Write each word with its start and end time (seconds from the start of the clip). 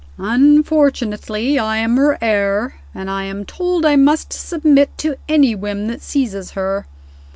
Unfortunately, 0.17 1.59
I 1.59 1.77
am 1.77 1.95
her 1.95 2.17
heir; 2.23 2.79
and 2.91 3.07
I 3.07 3.25
am 3.25 3.45
told 3.45 3.85
I 3.85 3.97
must 3.97 4.33
submit 4.33 4.89
to 4.97 5.15
any 5.29 5.53
whim 5.53 5.89
that 5.89 6.01
seizes 6.01 6.53
her. 6.57 6.87